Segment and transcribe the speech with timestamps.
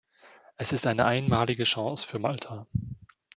[0.57, 2.65] Es ist eine einmalige Chance für Malta.